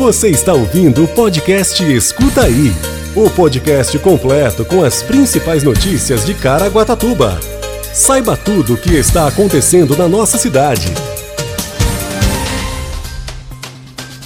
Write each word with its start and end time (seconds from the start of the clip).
Você 0.00 0.30
está 0.30 0.54
ouvindo 0.54 1.04
o 1.04 1.08
podcast 1.08 1.84
Escuta 1.84 2.44
Aí 2.44 2.72
o 3.14 3.28
podcast 3.28 3.98
completo 3.98 4.64
com 4.64 4.82
as 4.82 5.02
principais 5.02 5.62
notícias 5.62 6.24
de 6.24 6.32
Caraguatatuba. 6.32 7.38
Saiba 7.92 8.34
tudo 8.34 8.72
o 8.72 8.76
que 8.78 8.94
está 8.94 9.28
acontecendo 9.28 9.94
na 9.94 10.08
nossa 10.08 10.38
cidade. 10.38 10.86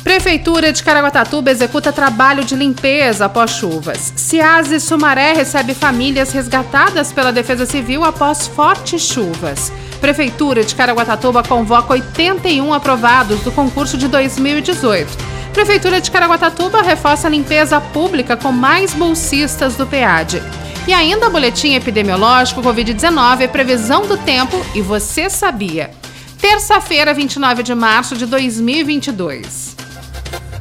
Prefeitura 0.04 0.72
de 0.72 0.80
Caraguatatuba 0.80 1.50
executa 1.50 1.91
trabalho 1.93 2.45
de 2.45 2.54
limpeza 2.54 3.25
após 3.25 3.50
chuvas. 3.50 4.12
Ciase 4.14 4.79
Sumaré 4.79 5.32
recebe 5.32 5.75
famílias 5.75 6.30
resgatadas 6.30 7.12
pela 7.12 7.32
Defesa 7.32 7.66
Civil 7.66 8.04
após 8.04 8.46
fortes 8.46 9.02
chuvas. 9.02 9.72
Prefeitura 10.00 10.62
de 10.62 10.72
Caraguatatuba 10.72 11.43
convoca 11.43 11.95
81 11.95 12.72
aprovados 12.72 13.41
do 13.41 13.50
concurso 13.50 13.98
de 13.98 14.06
2018. 14.06 15.34
Prefeitura 15.55 16.00
de 16.00 16.11
Caraguatatuba 16.11 16.83
reforça 16.83 17.28
a 17.28 17.30
limpeza 17.30 17.80
pública 17.80 18.37
com 18.37 18.51
mais 18.51 18.92
bolsistas 18.92 19.77
do 19.77 19.87
PEAD. 19.87 20.42
E 20.88 20.92
ainda 20.92 21.30
boletim 21.30 21.74
epidemiológico 21.74 22.61
Covid-19, 22.61 23.48
previsão 23.48 24.05
do 24.05 24.16
tempo 24.16 24.61
e 24.75 24.83
você 24.83 25.30
sabia. 25.30 25.92
Terça-feira, 26.41 27.14
29 27.14 27.62
de 27.62 27.73
março 27.73 28.16
de 28.16 28.27
2022. 28.27 29.77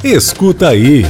Escuta 0.03 0.69
aí. 0.69 1.03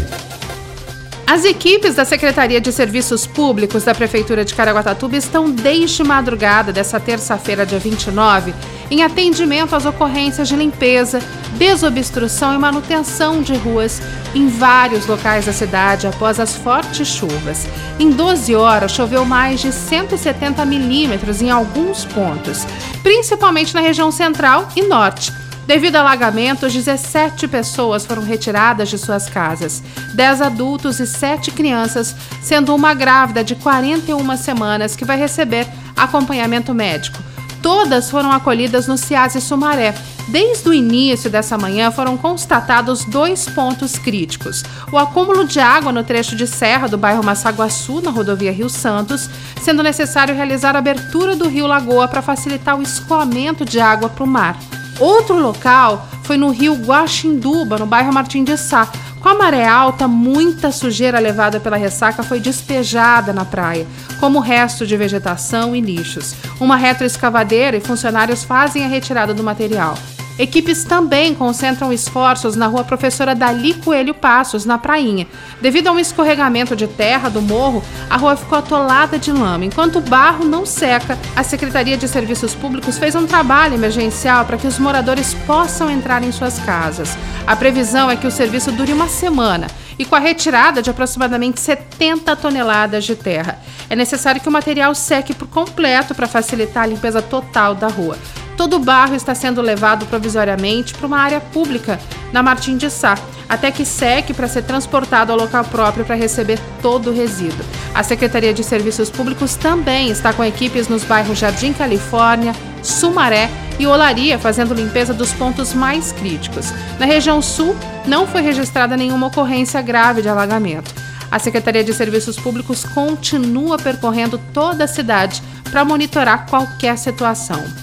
As 1.33 1.45
equipes 1.45 1.95
da 1.95 2.05
Secretaria 2.05 2.61
de 2.61 2.71
Serviços 2.71 3.25
Públicos 3.25 3.83
da 3.83 3.95
Prefeitura 3.95 4.45
de 4.45 4.53
Caraguatatuba 4.53 5.17
estão 5.17 5.49
desde 5.49 6.03
madrugada 6.03 6.71
dessa 6.71 6.99
terça-feira, 6.99 7.65
dia 7.65 7.79
29, 7.79 8.53
em 8.91 9.01
atendimento 9.01 9.75
às 9.75 9.83
ocorrências 9.83 10.47
de 10.47 10.55
limpeza, 10.55 11.19
desobstrução 11.57 12.53
e 12.53 12.59
manutenção 12.59 13.41
de 13.41 13.55
ruas 13.55 13.99
em 14.35 14.47
vários 14.47 15.07
locais 15.07 15.47
da 15.47 15.53
cidade 15.53 16.05
após 16.05 16.39
as 16.39 16.55
fortes 16.55 17.07
chuvas. 17.07 17.65
Em 17.99 18.11
12 18.11 18.53
horas, 18.53 18.91
choveu 18.91 19.25
mais 19.25 19.59
de 19.59 19.71
170 19.71 20.63
milímetros 20.65 21.41
em 21.41 21.49
alguns 21.49 22.05
pontos, 22.05 22.63
principalmente 23.01 23.73
na 23.73 23.81
região 23.81 24.11
central 24.11 24.67
e 24.75 24.83
norte 24.83 25.33
Devido 25.65 25.95
a 25.95 26.01
alagamentos, 26.01 26.73
17 26.73 27.47
pessoas 27.47 28.05
foram 28.05 28.21
retiradas 28.21 28.89
de 28.89 28.97
suas 28.97 29.29
casas, 29.29 29.81
10 30.13 30.41
adultos 30.41 30.99
e 30.99 31.07
7 31.07 31.51
crianças, 31.51 32.13
sendo 32.41 32.75
uma 32.75 32.93
grávida 32.93 33.43
de 33.43 33.55
41 33.55 34.37
semanas 34.37 34.95
que 34.95 35.05
vai 35.05 35.17
receber 35.17 35.65
acompanhamento 35.95 36.73
médico. 36.73 37.17
Todas 37.61 38.11
foram 38.11 38.29
acolhidas 38.29 38.87
no 38.87 38.97
Ciase 38.97 39.39
Sumaré. 39.39 39.95
Desde 40.27 40.67
o 40.67 40.73
início 40.73 41.29
dessa 41.29 41.57
manhã 41.57 41.91
foram 41.91 42.17
constatados 42.17 43.05
dois 43.05 43.47
pontos 43.47 43.97
críticos: 43.97 44.63
o 44.91 44.97
acúmulo 44.97 45.45
de 45.45 45.61
água 45.61 45.91
no 45.91 46.03
trecho 46.03 46.35
de 46.35 46.45
serra 46.45 46.89
do 46.89 46.97
bairro 46.97 47.23
Massaguaçu, 47.23 48.01
na 48.01 48.11
rodovia 48.11 48.51
Rio 48.51 48.69
Santos, 48.69 49.29
sendo 49.61 49.81
necessário 49.81 50.35
realizar 50.35 50.75
a 50.75 50.79
abertura 50.79 51.37
do 51.37 51.47
rio 51.47 51.65
Lagoa 51.65 52.07
para 52.07 52.21
facilitar 52.21 52.77
o 52.77 52.81
escoamento 52.81 53.63
de 53.63 53.79
água 53.79 54.09
para 54.09 54.23
o 54.25 54.27
mar. 54.27 54.57
Outro 55.03 55.37
local 55.37 56.07
foi 56.23 56.37
no 56.37 56.49
rio 56.49 56.75
Guaxinduba, 56.75 57.77
no 57.77 57.85
bairro 57.85 58.13
Martim 58.13 58.41
de 58.41 58.55
Sá. 58.55 58.87
Com 59.19 59.27
a 59.27 59.35
maré 59.35 59.67
alta, 59.67 60.07
muita 60.07 60.71
sujeira 60.71 61.19
levada 61.19 61.59
pela 61.59 61.75
ressaca 61.75 62.23
foi 62.23 62.39
despejada 62.39 63.33
na 63.33 63.43
praia, 63.43 63.85
como 64.17 64.39
resto 64.39 64.87
de 64.87 64.95
vegetação 64.95 65.75
e 65.75 65.81
lixos. 65.81 66.33
Uma 66.57 66.77
retroescavadeira 66.77 67.75
e 67.75 67.81
funcionários 67.81 68.45
fazem 68.45 68.85
a 68.85 68.87
retirada 68.87 69.33
do 69.33 69.43
material. 69.43 69.93
Equipes 70.37 70.83
também 70.83 71.35
concentram 71.35 71.93
esforços 71.93 72.55
na 72.55 72.65
rua 72.65 72.83
Professora 72.83 73.35
Dali 73.35 73.75
Coelho 73.75 74.15
Passos, 74.15 74.65
na 74.65 74.79
Prainha. 74.79 75.27
Devido 75.61 75.87
a 75.87 75.91
um 75.91 75.99
escorregamento 75.99 76.75
de 76.75 76.87
terra 76.87 77.29
do 77.29 77.39
morro, 77.39 77.83
a 78.09 78.17
rua 78.17 78.35
ficou 78.35 78.57
atolada 78.57 79.19
de 79.19 79.31
lama. 79.31 79.63
Enquanto 79.63 79.97
o 79.97 80.01
barro 80.01 80.43
não 80.43 80.65
seca, 80.65 81.19
a 81.35 81.43
Secretaria 81.43 81.97
de 81.97 82.07
Serviços 82.07 82.55
Públicos 82.55 82.97
fez 82.97 83.13
um 83.13 83.27
trabalho 83.27 83.75
emergencial 83.75 84.43
para 84.43 84.57
que 84.57 84.65
os 84.65 84.79
moradores 84.79 85.35
possam 85.45 85.87
entrar 85.87 86.23
em 86.23 86.31
suas 86.31 86.57
casas. 86.59 87.15
A 87.45 87.55
previsão 87.55 88.09
é 88.09 88.15
que 88.15 88.25
o 88.25 88.31
serviço 88.31 88.71
dure 88.71 88.91
uma 88.91 89.07
semana 89.07 89.67
e 89.99 90.05
com 90.05 90.15
a 90.15 90.19
retirada 90.19 90.81
de 90.81 90.89
aproximadamente 90.89 91.59
70 91.59 92.35
toneladas 92.37 93.05
de 93.05 93.15
terra. 93.15 93.59
É 93.87 93.95
necessário 93.95 94.41
que 94.41 94.49
o 94.49 94.51
material 94.51 94.95
seque 94.95 95.35
por 95.35 95.47
completo 95.47 96.15
para 96.15 96.27
facilitar 96.27 96.85
a 96.85 96.87
limpeza 96.87 97.21
total 97.21 97.75
da 97.75 97.87
rua. 97.87 98.17
Todo 98.57 98.75
o 98.75 98.79
barro 98.79 99.15
está 99.15 99.33
sendo 99.33 99.61
levado 99.61 100.05
provisoriamente 100.05 100.93
para 100.93 101.07
uma 101.07 101.19
área 101.19 101.41
pública 101.41 101.99
na 102.31 102.43
Martim 102.43 102.77
de 102.77 102.89
Sá, 102.89 103.17
até 103.49 103.71
que 103.71 103.85
seque 103.85 104.33
para 104.33 104.47
ser 104.47 104.63
transportado 104.63 105.31
ao 105.31 105.37
local 105.37 105.63
próprio 105.65 106.05
para 106.05 106.15
receber 106.15 106.59
todo 106.81 107.09
o 107.09 107.13
resíduo. 107.13 107.65
A 107.93 108.03
Secretaria 108.03 108.53
de 108.53 108.63
Serviços 108.63 109.09
Públicos 109.09 109.55
também 109.55 110.09
está 110.09 110.33
com 110.33 110.43
equipes 110.43 110.87
nos 110.87 111.03
bairros 111.03 111.37
Jardim 111.37 111.73
Califórnia, 111.73 112.53
Sumaré 112.81 113.49
e 113.79 113.87
Olaria 113.87 114.37
fazendo 114.37 114.73
limpeza 114.73 115.13
dos 115.13 115.31
pontos 115.33 115.73
mais 115.73 116.11
críticos. 116.11 116.71
Na 116.99 117.05
região 117.05 117.41
sul, 117.41 117.75
não 118.05 118.27
foi 118.27 118.41
registrada 118.41 118.97
nenhuma 118.97 119.27
ocorrência 119.27 119.81
grave 119.81 120.21
de 120.21 120.29
alagamento. 120.29 120.93
A 121.29 121.39
Secretaria 121.39 121.83
de 121.83 121.93
Serviços 121.93 122.37
Públicos 122.37 122.83
continua 122.83 123.77
percorrendo 123.77 124.39
toda 124.53 124.83
a 124.83 124.87
cidade 124.87 125.41
para 125.71 125.83
monitorar 125.83 126.47
qualquer 126.47 126.97
situação. 126.97 127.82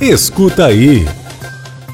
Escuta 0.00 0.64
aí. 0.64 1.06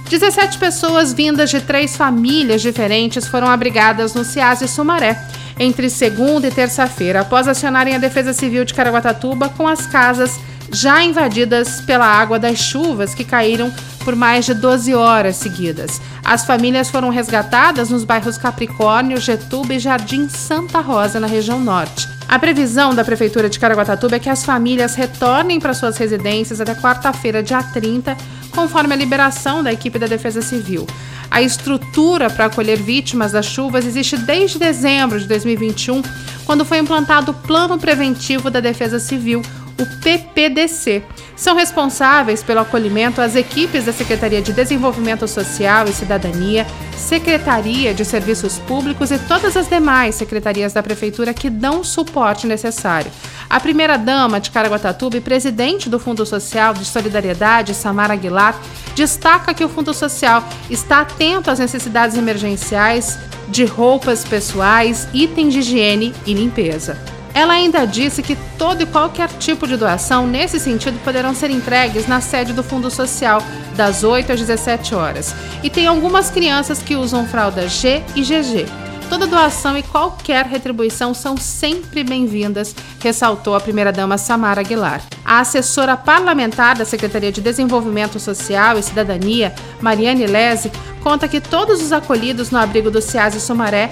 17 0.08 0.58
pessoas 0.58 1.12
vindas 1.12 1.50
de 1.50 1.60
três 1.60 1.96
famílias 1.96 2.62
diferentes 2.62 3.26
foram 3.26 3.48
abrigadas 3.48 4.14
no 4.14 4.24
Ciase 4.24 4.68
Sumaré 4.68 5.20
entre 5.58 5.90
segunda 5.90 6.46
e 6.46 6.50
terça-feira, 6.52 7.22
após 7.22 7.48
acionarem 7.48 7.96
a 7.96 7.98
Defesa 7.98 8.32
Civil 8.32 8.64
de 8.64 8.74
Caraguatatuba 8.74 9.48
com 9.48 9.66
as 9.66 9.86
casas 9.86 10.38
já 10.70 11.02
invadidas 11.02 11.80
pela 11.80 12.06
água 12.06 12.38
das 12.38 12.58
chuvas 12.58 13.12
que 13.12 13.24
caíram 13.24 13.72
por 14.04 14.14
mais 14.14 14.44
de 14.44 14.54
12 14.54 14.94
horas 14.94 15.34
seguidas. 15.34 16.00
As 16.24 16.44
famílias 16.44 16.88
foram 16.88 17.08
resgatadas 17.08 17.90
nos 17.90 18.04
bairros 18.04 18.38
Capricórnio, 18.38 19.20
Getuba 19.20 19.74
e 19.74 19.80
Jardim 19.80 20.28
Santa 20.28 20.78
Rosa, 20.78 21.18
na 21.18 21.26
região 21.26 21.58
norte. 21.58 22.15
A 22.28 22.40
previsão 22.40 22.92
da 22.92 23.04
Prefeitura 23.04 23.48
de 23.48 23.58
Caraguatatuba 23.58 24.16
é 24.16 24.18
que 24.18 24.28
as 24.28 24.44
famílias 24.44 24.96
retornem 24.96 25.60
para 25.60 25.72
suas 25.72 25.96
residências 25.96 26.60
até 26.60 26.74
quarta-feira, 26.74 27.40
dia 27.40 27.62
30, 27.62 28.16
conforme 28.50 28.94
a 28.94 28.96
liberação 28.96 29.62
da 29.62 29.72
equipe 29.72 29.96
da 29.96 30.08
Defesa 30.08 30.42
Civil. 30.42 30.86
A 31.30 31.40
estrutura 31.40 32.28
para 32.28 32.46
acolher 32.46 32.78
vítimas 32.78 33.30
das 33.30 33.46
chuvas 33.46 33.86
existe 33.86 34.16
desde 34.16 34.58
dezembro 34.58 35.20
de 35.20 35.26
2021, 35.26 36.02
quando 36.44 36.64
foi 36.64 36.78
implantado 36.78 37.30
o 37.30 37.34
Plano 37.34 37.78
Preventivo 37.78 38.50
da 38.50 38.58
Defesa 38.58 38.98
Civil, 38.98 39.42
o 39.78 39.86
PPDC. 40.00 41.02
São 41.36 41.54
responsáveis 41.54 42.42
pelo 42.42 42.60
acolhimento 42.60 43.20
as 43.20 43.36
equipes 43.36 43.84
da 43.84 43.92
Secretaria 43.92 44.40
de 44.40 44.52
Desenvolvimento 44.52 45.28
Social 45.28 45.86
e 45.86 45.92
Cidadania, 45.92 46.66
Secretaria 46.96 47.92
de 47.92 48.04
Serviços 48.04 48.58
Públicos 48.58 49.10
e 49.10 49.18
todas 49.18 49.54
as 49.54 49.68
demais 49.68 50.14
secretarias 50.14 50.72
da 50.72 50.82
Prefeitura 50.82 51.34
que 51.34 51.50
dão 51.50 51.80
o 51.80 51.84
suporte 51.84 52.46
necessário. 52.46 53.10
A 53.50 53.60
primeira-dama 53.60 54.40
de 54.40 54.50
Caraguatatuba 54.50 55.18
e 55.18 55.20
presidente 55.20 55.90
do 55.90 56.00
Fundo 56.00 56.24
Social 56.24 56.72
de 56.72 56.84
Solidariedade, 56.84 57.74
Samara 57.74 58.14
Aguilar, 58.14 58.58
destaca 58.94 59.52
que 59.52 59.64
o 59.64 59.68
Fundo 59.68 59.92
Social 59.92 60.42
está 60.70 61.00
atento 61.00 61.50
às 61.50 61.58
necessidades 61.58 62.16
emergenciais 62.16 63.18
de 63.48 63.64
roupas 63.64 64.24
pessoais, 64.24 65.06
itens 65.12 65.52
de 65.52 65.60
higiene 65.60 66.14
e 66.26 66.32
limpeza. 66.32 67.15
Ela 67.36 67.52
ainda 67.52 67.86
disse 67.86 68.22
que 68.22 68.34
todo 68.56 68.80
e 68.80 68.86
qualquer 68.86 69.28
tipo 69.28 69.66
de 69.66 69.76
doação 69.76 70.26
nesse 70.26 70.58
sentido 70.58 70.98
poderão 71.04 71.34
ser 71.34 71.50
entregues 71.50 72.06
na 72.06 72.18
sede 72.18 72.54
do 72.54 72.62
Fundo 72.62 72.90
Social, 72.90 73.42
das 73.76 74.02
8 74.02 74.32
às 74.32 74.40
17 74.40 74.94
horas. 74.94 75.34
E 75.62 75.68
tem 75.68 75.86
algumas 75.86 76.30
crianças 76.30 76.78
que 76.78 76.96
usam 76.96 77.26
fralda 77.26 77.68
G 77.68 78.02
e 78.14 78.22
GG. 78.22 78.64
Toda 79.10 79.26
doação 79.26 79.76
e 79.76 79.82
qualquer 79.82 80.46
retribuição 80.46 81.12
são 81.12 81.36
sempre 81.36 82.02
bem-vindas, 82.02 82.74
ressaltou 83.00 83.54
a 83.54 83.60
primeira-dama 83.60 84.16
Samara 84.16 84.62
Aguilar. 84.62 85.02
A 85.22 85.40
assessora 85.40 85.94
parlamentar 85.94 86.74
da 86.74 86.86
Secretaria 86.86 87.30
de 87.30 87.42
Desenvolvimento 87.42 88.18
Social 88.18 88.78
e 88.78 88.82
Cidadania, 88.82 89.54
Mariane 89.82 90.26
Lese, 90.26 90.72
conta 91.02 91.28
que 91.28 91.38
todos 91.38 91.82
os 91.82 91.92
acolhidos 91.92 92.50
no 92.50 92.58
abrigo 92.58 92.90
do 92.90 93.02
Ciase 93.02 93.42
Sumaré 93.42 93.90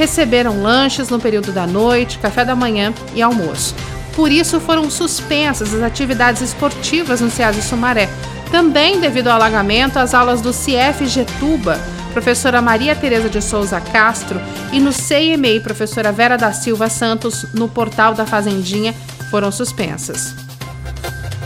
receberam 0.00 0.62
lanches 0.62 1.10
no 1.10 1.20
período 1.20 1.52
da 1.52 1.66
noite, 1.66 2.18
café 2.18 2.42
da 2.42 2.56
manhã 2.56 2.94
e 3.14 3.20
almoço. 3.20 3.74
Por 4.16 4.32
isso 4.32 4.58
foram 4.58 4.90
suspensas 4.90 5.74
as 5.74 5.82
atividades 5.82 6.40
esportivas 6.40 7.20
no 7.20 7.30
SEASE 7.30 7.60
Sumaré. 7.60 8.08
Também 8.50 8.98
devido 8.98 9.28
ao 9.28 9.34
alagamento, 9.34 9.98
as 9.98 10.14
aulas 10.14 10.40
do 10.40 10.54
CIEF 10.54 11.06
Getuba, 11.06 11.78
professora 12.14 12.62
Maria 12.62 12.96
Tereza 12.96 13.28
de 13.28 13.42
Souza 13.42 13.78
Castro, 13.78 14.40
e 14.72 14.80
no 14.80 14.90
CMEI, 14.90 15.60
professora 15.60 16.10
Vera 16.10 16.38
da 16.38 16.50
Silva 16.50 16.88
Santos, 16.88 17.44
no 17.52 17.68
portal 17.68 18.14
da 18.14 18.24
Fazendinha, 18.24 18.94
foram 19.30 19.52
suspensas. 19.52 20.34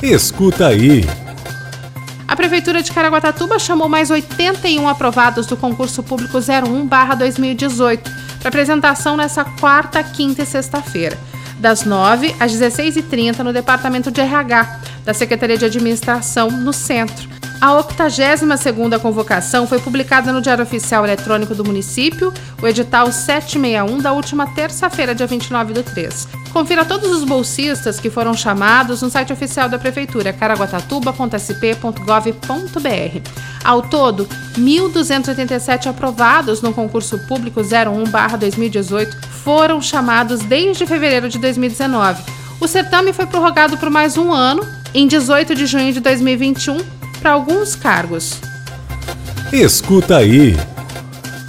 Escuta 0.01 0.69
aí. 0.69 1.05
A 2.29 2.37
Prefeitura 2.37 2.85
de 2.85 2.93
Caraguatatuba 2.93 3.59
chamou 3.59 3.89
mais 3.89 4.11
81 4.11 4.89
aprovados 4.89 5.45
do 5.45 5.57
concurso 5.57 6.05
público 6.05 6.39
01-2018 6.39 8.24
para 8.45 8.51
apresentação 8.51 9.17
nessa 9.17 9.43
quarta, 9.43 10.05
quinta 10.05 10.43
e 10.43 10.47
sexta-feira, 10.47 11.19
das 11.59 11.83
9 11.83 12.37
às 12.39 12.53
16h30 12.53 13.39
no 13.39 13.55
Departamento 13.55 14.11
de 14.11 14.21
RH 14.21 14.81
da 15.03 15.15
Secretaria 15.15 15.57
de 15.57 15.65
Administração, 15.65 16.51
no 16.51 16.71
centro. 16.71 17.27
A 17.65 17.83
82ª 17.83 19.01
convocação 19.01 19.67
foi 19.67 19.79
publicada 19.79 20.31
no 20.31 20.43
Diário 20.43 20.63
Oficial 20.63 21.03
Eletrônico 21.03 21.55
do 21.55 21.65
município, 21.65 22.31
o 22.61 22.69
edital 22.69 23.11
761 23.11 24.03
da 24.03 24.13
última 24.13 24.47
terça-feira, 24.49 25.15
dia 25.15 25.27
29 25.27 25.73
do 25.73 25.83
3. 25.83 26.29
Confira 26.53 26.85
todos 26.85 27.11
os 27.11 27.25
bolsistas 27.25 27.99
que 27.99 28.11
foram 28.11 28.35
chamados 28.35 29.01
no 29.01 29.09
site 29.09 29.33
oficial 29.33 29.67
da 29.67 29.79
Prefeitura, 29.79 30.31
caraguatatuba.sp.gov.br. 30.31 33.31
Ao 33.65 33.81
todo, 33.81 34.29
1.287 34.59 35.87
aprovados 35.87 36.61
no 36.61 36.75
concurso 36.75 37.19
público 37.21 37.63
01-2018 37.63 39.25
foram 39.43 39.81
chamados 39.81 40.41
desde 40.41 40.85
fevereiro 40.85 41.31
de 41.31 41.39
2019. 41.39 42.25
O 42.61 42.69
certame 42.69 43.15
foi 43.15 43.25
prorrogado 43.25 43.79
por 43.79 43.89
mais 43.89 44.19
um 44.19 44.35
ano, 44.35 44.63
em 44.93 45.09
18 45.09 45.55
de 45.55 45.65
junho 45.65 45.95
de 45.95 46.01
2021, 46.01 47.04
para 47.25 47.33
alguns 47.33 47.75
cargos. 47.75 48.39
Escuta 49.51 50.19
aí. 50.19 50.55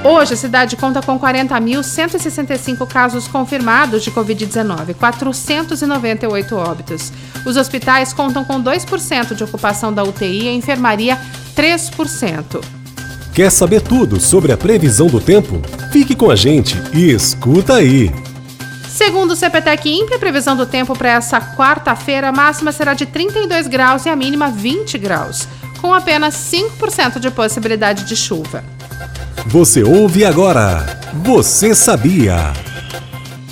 Hoje, 0.05 0.35
a 0.35 0.37
cidade 0.37 0.77
conta 0.77 1.03
com 1.03 1.19
40.165 1.19 2.87
casos 2.87 3.27
confirmados 3.27 4.05
de 4.05 4.13
Covid-19, 4.13 4.95
498 4.95 6.55
óbitos. 6.55 7.13
Os 7.45 7.57
hospitais 7.57 8.13
contam 8.13 8.45
com 8.45 8.63
2% 8.63 9.35
de 9.35 9.43
ocupação 9.43 9.93
da 9.93 10.05
UTI 10.05 10.45
e 10.45 10.49
a 10.49 10.53
enfermaria 10.53 11.19
3%. 11.57 12.63
Quer 13.35 13.51
saber 13.51 13.81
tudo 13.81 14.21
sobre 14.21 14.53
a 14.53 14.57
previsão 14.57 15.09
do 15.09 15.21
tempo? 15.21 15.61
Fique 15.91 16.15
com 16.15 16.31
a 16.31 16.37
gente 16.37 16.81
e 16.95 17.11
escuta 17.11 17.75
aí! 17.75 18.13
Segundo 18.97 19.33
o 19.33 19.37
CPTEC 19.37 19.91
Imp, 19.91 20.11
a 20.15 20.19
previsão 20.19 20.57
do 20.57 20.65
tempo 20.65 20.97
para 20.97 21.11
essa 21.11 21.39
quarta-feira, 21.39 22.31
a 22.31 22.33
máxima 22.33 22.73
será 22.73 22.95
de 22.95 23.05
32 23.05 23.67
graus 23.67 24.07
e 24.07 24.09
a 24.09 24.17
mínima 24.17 24.49
20 24.49 24.97
graus, 24.97 25.47
com 25.83 25.93
apenas 25.93 26.35
5% 26.35 27.19
de 27.19 27.31
possibilidade 27.31 28.05
de 28.05 28.17
chuva. 28.17 28.65
Você 29.49 29.83
ouve 29.85 30.25
agora. 30.25 30.99
Você 31.13 31.75
sabia? 31.75 32.55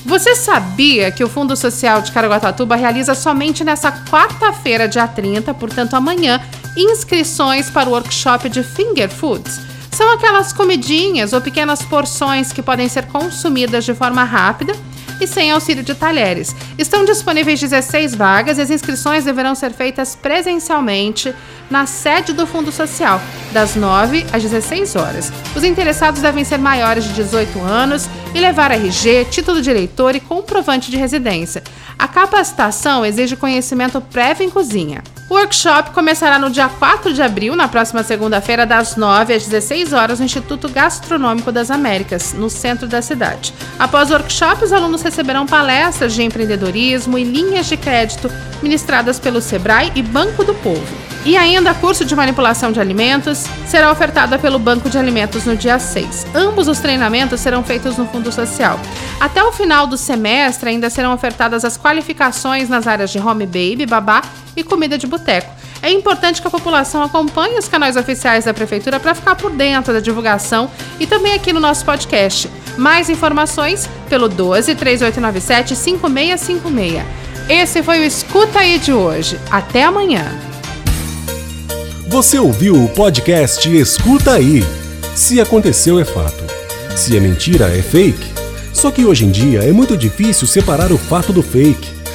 Você 0.06 0.34
sabia 0.34 1.10
que 1.10 1.22
o 1.22 1.28
Fundo 1.28 1.54
Social 1.54 2.00
de 2.00 2.10
Caraguatatuba 2.10 2.74
realiza 2.74 3.14
somente 3.14 3.62
nessa 3.62 3.92
quarta-feira, 3.92 4.88
dia 4.88 5.06
30, 5.06 5.52
portanto 5.52 5.92
amanhã, 5.92 6.40
inscrições 6.74 7.68
para 7.68 7.90
o 7.90 7.92
workshop 7.92 8.48
de 8.48 8.62
Finger 8.62 9.10
Foods? 9.10 9.60
São 9.92 10.10
aquelas 10.10 10.54
comidinhas 10.54 11.34
ou 11.34 11.40
pequenas 11.42 11.82
porções 11.82 12.50
que 12.50 12.62
podem 12.62 12.88
ser 12.88 13.04
consumidas 13.08 13.84
de 13.84 13.92
forma 13.92 14.24
rápida 14.24 14.74
e 15.20 15.26
sem 15.26 15.50
auxílio 15.50 15.82
de 15.82 15.94
talheres. 15.94 16.54
Estão 16.78 17.04
disponíveis 17.04 17.60
16 17.60 18.14
vagas 18.14 18.58
e 18.58 18.62
as 18.62 18.70
inscrições 18.70 19.24
deverão 19.24 19.54
ser 19.54 19.72
feitas 19.72 20.14
presencialmente 20.14 21.34
na 21.70 21.86
sede 21.86 22.32
do 22.32 22.46
Fundo 22.46 22.70
Social, 22.70 23.20
das 23.52 23.74
9 23.74 24.26
às 24.32 24.42
16 24.42 24.96
horas. 24.96 25.32
Os 25.56 25.64
interessados 25.64 26.20
devem 26.20 26.44
ser 26.44 26.58
maiores 26.58 27.04
de 27.04 27.12
18 27.14 27.60
anos 27.60 28.08
e 28.34 28.40
levar 28.40 28.70
RG, 28.70 29.26
título 29.30 29.62
de 29.62 29.70
eleitor 29.70 30.14
e 30.14 30.20
comprovante 30.20 30.90
de 30.90 30.96
residência. 30.96 31.62
A 31.98 32.08
capacitação 32.08 33.04
exige 33.04 33.36
conhecimento 33.36 34.00
prévio 34.00 34.44
em 34.44 34.50
cozinha. 34.50 35.02
O 35.34 35.36
workshop 35.36 35.90
começará 35.90 36.38
no 36.38 36.48
dia 36.48 36.68
4 36.68 37.12
de 37.12 37.20
abril, 37.20 37.56
na 37.56 37.66
próxima 37.66 38.04
segunda-feira, 38.04 38.64
das 38.64 38.94
9 38.94 39.34
às 39.34 39.44
16 39.44 39.92
horas, 39.92 40.20
no 40.20 40.24
Instituto 40.24 40.68
Gastronômico 40.68 41.50
das 41.50 41.72
Américas, 41.72 42.32
no 42.32 42.48
centro 42.48 42.86
da 42.86 43.02
cidade. 43.02 43.52
Após 43.76 44.10
o 44.10 44.12
workshop, 44.12 44.64
os 44.64 44.72
alunos 44.72 45.02
receberão 45.02 45.44
palestras 45.44 46.14
de 46.14 46.22
empreendedorismo 46.22 47.18
e 47.18 47.24
linhas 47.24 47.66
de 47.66 47.76
crédito 47.76 48.30
ministradas 48.62 49.18
pelo 49.18 49.40
Sebrae 49.40 49.90
e 49.96 50.02
Banco 50.02 50.44
do 50.44 50.54
Povo. 50.54 50.86
E 51.24 51.36
ainda 51.36 51.74
curso 51.74 52.04
de 52.04 52.14
manipulação 52.14 52.70
de 52.70 52.78
alimentos 52.78 53.44
será 53.66 53.90
ofertada 53.90 54.38
pelo 54.38 54.60
Banco 54.60 54.88
de 54.88 54.98
Alimentos 54.98 55.46
no 55.46 55.56
dia 55.56 55.80
6. 55.80 56.28
Ambos 56.32 56.68
os 56.68 56.78
treinamentos 56.78 57.40
serão 57.40 57.64
feitos 57.64 57.96
no 57.96 58.06
Fundo 58.06 58.30
Social. 58.30 58.78
Até 59.18 59.42
o 59.42 59.50
final 59.50 59.88
do 59.88 59.96
semestre 59.96 60.70
ainda 60.70 60.88
serão 60.88 61.12
ofertadas 61.12 61.64
as 61.64 61.76
qualificações 61.76 62.68
nas 62.68 62.86
áreas 62.86 63.10
de 63.10 63.18
home 63.18 63.46
baby, 63.46 63.84
babá 63.84 64.22
e 64.56 64.62
comida 64.62 64.96
de 64.96 65.06
boteco. 65.06 65.50
É 65.82 65.90
importante 65.90 66.40
que 66.40 66.48
a 66.48 66.50
população 66.50 67.02
acompanhe 67.02 67.58
os 67.58 67.68
canais 67.68 67.96
oficiais 67.96 68.46
da 68.46 68.54
Prefeitura 68.54 68.98
para 68.98 69.14
ficar 69.14 69.34
por 69.34 69.50
dentro 69.50 69.92
da 69.92 70.00
divulgação 70.00 70.70
e 70.98 71.06
também 71.06 71.34
aqui 71.34 71.52
no 71.52 71.60
nosso 71.60 71.84
podcast. 71.84 72.48
Mais 72.78 73.10
informações 73.10 73.88
pelo 74.08 74.28
12 74.28 74.74
3897 74.74 75.76
5656. 75.76 77.04
Esse 77.48 77.82
foi 77.82 78.00
o 78.00 78.04
Escuta 78.04 78.60
aí 78.60 78.78
de 78.78 78.92
hoje. 78.92 79.38
Até 79.50 79.84
amanhã. 79.84 80.24
Você 82.08 82.38
ouviu 82.38 82.82
o 82.82 82.88
podcast 82.88 83.68
Escuta 83.68 84.32
aí. 84.32 84.64
Se 85.14 85.40
aconteceu 85.40 85.98
é 85.98 86.04
fato. 86.04 86.44
Se 86.96 87.16
é 87.16 87.20
mentira 87.20 87.66
é 87.66 87.82
fake. 87.82 88.32
Só 88.72 88.90
que 88.90 89.04
hoje 89.04 89.26
em 89.26 89.30
dia 89.30 89.62
é 89.62 89.72
muito 89.72 89.96
difícil 89.96 90.46
separar 90.46 90.90
o 90.92 90.98
fato 90.98 91.32
do 91.32 91.42
fake 91.42 92.03